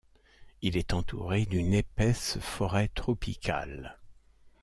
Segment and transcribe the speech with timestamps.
[0.63, 3.99] Il est entouré d'une épaisse forêt tropicale.